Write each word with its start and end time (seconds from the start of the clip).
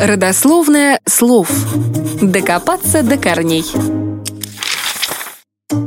Родословное 0.00 0.98
слов. 1.06 1.50
Докопаться 2.22 3.02
до 3.02 3.18
корней. 3.18 3.66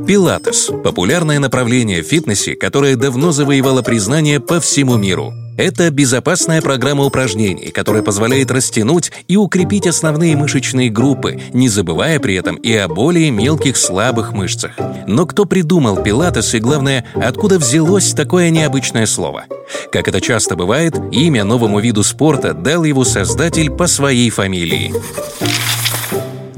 Пилатес– 0.05 0.70
популярное 0.83 1.39
направление 1.39 2.04
в 2.04 2.05
фитнесе, 2.05 2.55
которое 2.55 2.95
давно 2.95 3.31
завоевало 3.31 3.81
признание 3.81 4.39
по 4.39 4.59
всему 4.59 4.97
миру. 4.97 5.34
Это 5.57 5.91
безопасная 5.91 6.61
программа 6.61 7.03
упражнений, 7.03 7.69
которая 7.71 8.01
позволяет 8.01 8.49
растянуть 8.49 9.11
и 9.27 9.38
укрепить 9.38 9.86
основные 9.86 10.36
мышечные 10.36 10.89
группы, 10.89 11.39
не 11.54 11.69
забывая 11.69 12.19
при 12.19 12.36
этом 12.36 12.55
и 12.55 12.73
о 12.73 12.87
более 12.87 13.29
мелких 13.29 13.77
слабых 13.77 14.33
мышцах. 14.33 14.71
Но 15.05 15.25
кто 15.25 15.45
придумал 15.45 16.01
пилатес 16.01 16.54
и, 16.55 16.59
главное, 16.59 17.05
откуда 17.15 17.59
взялось 17.59 18.13
такое 18.13 18.50
необычное 18.50 19.05
слово? 19.05 19.45
Как 19.91 20.07
это 20.07 20.21
часто 20.21 20.55
бывает, 20.55 20.95
имя 21.11 21.43
новому 21.43 21.79
виду 21.79 22.04
спорта 22.04 22.54
дал 22.54 22.83
его 22.83 23.04
создатель 23.04 23.70
по 23.70 23.87
своей 23.87 24.29
фамилии. 24.29 24.92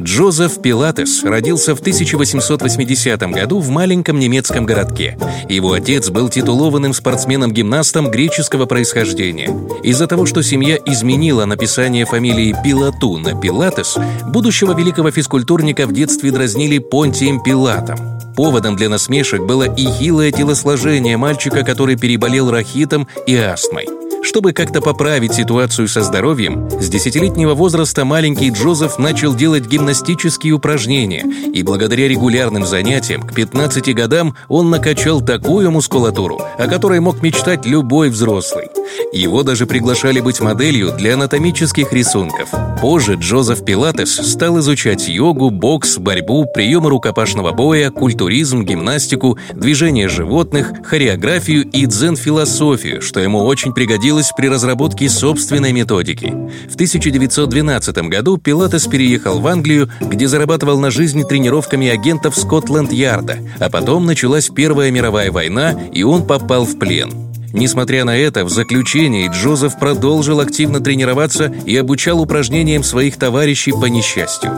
Джозеф 0.06 0.62
Пилатес 0.62 1.24
родился 1.24 1.76
в 1.76 1.80
1880 1.80 3.20
году 3.32 3.60
в 3.60 3.70
маленьком 3.70 4.20
немецком 4.20 4.64
городке. 4.64 5.18
Его 5.50 5.74
отец 5.74 6.12
был 6.12 6.30
титулованным 6.30 6.94
спортсменом-гимнастом 6.94 8.12
греческого 8.12 8.68
происхождения. 8.68 9.50
Из-за 9.82 10.06
того, 10.06 10.28
что 10.28 10.44
семья 10.44 10.78
изменила 10.86 11.46
написание 11.46 12.06
фамилии 12.06 12.56
Пилату 12.64 13.18
на 13.18 13.34
Пилатес, 13.34 13.98
будущего 14.28 14.78
великого 14.78 15.10
физкультурника 15.10 15.88
в 15.88 15.92
детстве 15.92 16.30
дразнили 16.30 16.78
Понтием 16.78 17.42
Пилатом. 17.42 17.98
Поводом 18.36 18.76
для 18.76 18.90
насмешек 18.90 19.42
было 19.42 19.64
и 19.64 19.88
хилое 19.88 20.32
телосложение 20.32 21.18
мальчика, 21.18 21.64
который 21.64 21.98
переболел 21.98 22.52
рахитом 22.52 23.08
и 23.26 23.36
астмой. 23.36 23.88
Чтобы 24.26 24.54
как-то 24.54 24.82
поправить 24.82 25.36
ситуацию 25.36 25.88
со 25.88 26.02
здоровьем, 26.02 26.68
с 26.82 26.90
десятилетнего 26.90 27.54
возраста 27.54 28.06
маленький 28.06 28.50
Джозеф 28.50 28.98
начал 28.98 29.36
делать 29.36 29.68
гимнастические 29.68 30.54
упражнения, 30.54 31.24
и 31.54 31.62
благодаря 31.62 32.08
регулярным 32.08 32.66
занятиям 32.66 33.22
к 33.22 33.36
15 33.36 33.94
годам 33.94 34.36
он 34.48 34.72
накачал 34.72 35.22
такую 35.22 35.70
мускулатуру, 35.70 36.42
о 36.58 36.66
которой 36.68 37.00
мог 37.02 37.22
мечтать 37.22 37.68
любой 37.68 38.10
взрослый. 38.10 38.70
Его 39.12 39.44
даже 39.44 39.66
приглашали 39.66 40.20
быть 40.20 40.42
моделью 40.42 40.92
для 40.98 41.14
анатомических 41.14 41.92
рисунков. 41.94 42.50
Позже 42.82 43.16
Джозеф 43.16 43.64
Пилатес 43.64 44.12
стал 44.12 44.60
изучать 44.60 45.08
йогу, 45.08 45.50
бокс, 45.50 45.98
борьбу, 45.98 46.46
приемы 46.46 46.90
рукопашного 46.90 47.52
боя, 47.52 47.90
культуризм, 47.90 48.64
гимнастику, 48.64 49.38
движение 49.54 50.10
животных, 50.10 50.72
хореографию 50.84 51.70
и 51.70 51.86
дзен-философию, 51.86 53.02
что 53.02 53.20
ему 53.20 53.44
очень 53.44 53.74
пригодилось 53.74 54.32
при 54.36 54.48
разработке 54.48 55.10
собственной 55.10 55.72
методики. 55.72 56.28
В 56.70 56.76
1912 56.76 57.98
году 58.10 58.38
Пилатес 58.38 58.88
переехал 58.88 59.40
в 59.40 59.48
Англию, 59.48 59.90
где 60.02 60.28
зарабатывал 60.28 60.80
на 60.80 60.92
жизнь 60.92 61.24
тренировками 61.24 61.88
агентов 61.88 62.36
Скотланд-Ярда, 62.38 63.40
а 63.60 63.70
потом 63.70 64.06
началась 64.06 64.50
Первая 64.50 64.92
мировая 64.92 65.32
война, 65.32 65.76
и 65.92 66.04
он 66.04 66.26
попал 66.26 66.66
в 66.66 66.78
плен. 66.78 67.25
Несмотря 67.56 68.04
на 68.04 68.18
это, 68.18 68.44
в 68.44 68.50
заключении 68.50 69.30
Джозеф 69.30 69.80
продолжил 69.80 70.42
активно 70.42 70.82
тренироваться 70.82 71.46
и 71.46 71.78
обучал 71.78 72.20
упражнениям 72.20 72.84
своих 72.84 73.16
товарищей 73.16 73.72
по 73.72 73.86
несчастью. 73.86 74.52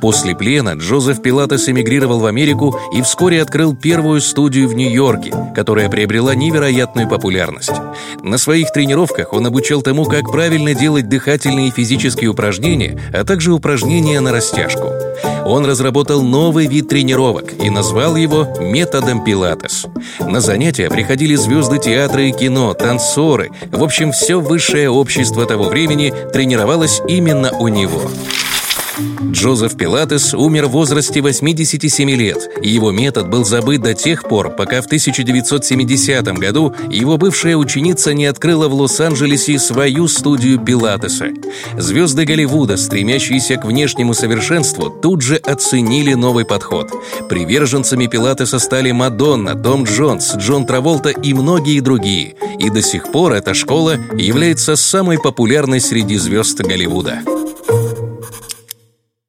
После 0.00 0.36
плена 0.36 0.74
Джозеф 0.74 1.20
Пилатес 1.20 1.68
эмигрировал 1.68 2.20
в 2.20 2.26
Америку 2.26 2.78
и 2.94 3.02
вскоре 3.02 3.42
открыл 3.42 3.74
первую 3.74 4.20
студию 4.20 4.68
в 4.68 4.74
Нью-Йорке, 4.74 5.34
которая 5.56 5.88
приобрела 5.88 6.36
невероятную 6.36 7.08
популярность. 7.08 7.72
На 8.22 8.38
своих 8.38 8.72
тренировках 8.72 9.32
он 9.32 9.44
обучал 9.46 9.82
тому, 9.82 10.04
как 10.04 10.30
правильно 10.30 10.74
делать 10.74 11.08
дыхательные 11.08 11.68
и 11.68 11.72
физические 11.72 12.30
упражнения, 12.30 12.96
а 13.12 13.24
также 13.24 13.52
упражнения 13.52 14.20
на 14.20 14.30
растяжку. 14.30 14.92
Он 15.44 15.66
разработал 15.66 16.22
новый 16.22 16.66
вид 16.66 16.88
тренировок 16.88 17.52
и 17.62 17.70
назвал 17.70 18.16
его 18.16 18.48
методом 18.60 19.22
Пилатес. 19.22 19.86
На 20.20 20.40
занятия 20.40 20.88
приходили 20.88 21.34
звезды 21.34 21.78
театра 21.78 22.22
и 22.22 22.32
кино, 22.32 22.72
танцоры. 22.74 23.50
В 23.70 23.82
общем, 23.82 24.12
все 24.12 24.40
высшее 24.40 24.88
общество 24.88 25.44
того 25.46 25.64
времени 25.64 26.14
тренировалось 26.32 27.02
именно 27.08 27.52
у 27.52 27.68
него. 27.68 28.10
Джозеф 29.30 29.76
Пилатес 29.76 30.34
умер 30.34 30.66
в 30.66 30.70
возрасте 30.70 31.20
87 31.20 32.10
лет, 32.10 32.48
и 32.62 32.68
его 32.68 32.92
метод 32.92 33.28
был 33.28 33.44
забыт 33.44 33.82
до 33.82 33.94
тех 33.94 34.24
пор, 34.24 34.50
пока 34.50 34.82
в 34.82 34.86
1970 34.86 36.24
году 36.38 36.72
его 36.90 37.16
бывшая 37.16 37.56
ученица 37.56 38.14
не 38.14 38.26
открыла 38.26 38.68
в 38.68 38.74
Лос-Анджелесе 38.74 39.58
свою 39.58 40.06
студию 40.06 40.60
Пилатеса. 40.60 41.30
Звезды 41.76 42.24
Голливуда, 42.24 42.76
стремящиеся 42.76 43.56
к 43.56 43.64
внешнему 43.64 44.14
совершенству, 44.14 44.90
тут 44.90 45.22
же 45.22 45.36
оценили 45.36 46.14
новый 46.14 46.44
подход. 46.44 46.92
Приверженцами 47.28 48.06
Пилатеса 48.06 48.60
стали 48.60 48.92
Мадонна, 48.92 49.56
Том 49.56 49.84
Джонс, 49.84 50.36
Джон 50.36 50.66
Траволта 50.66 51.08
и 51.10 51.34
многие 51.34 51.80
другие. 51.80 52.36
И 52.60 52.70
до 52.70 52.80
сих 52.80 53.10
пор 53.10 53.32
эта 53.32 53.54
школа 53.54 53.96
является 54.16 54.76
самой 54.76 55.18
популярной 55.18 55.80
среди 55.80 56.16
звезд 56.16 56.60
Голливуда. 56.60 57.22